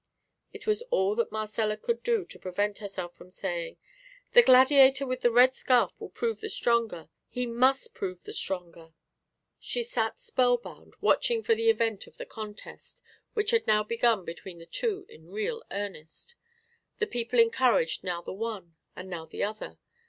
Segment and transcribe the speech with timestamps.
[0.51, 3.77] It was all that Marcella could do to prevent herself from saying,
[4.31, 8.95] "The gladiator with the red scarf will prove the stronger he must prove the stronger."
[9.59, 13.03] She sat spell bound, watching for the event of the contest,
[13.35, 16.33] which had now begun between the two in real earnest.
[16.97, 19.77] The people encouraged now the one and now the other.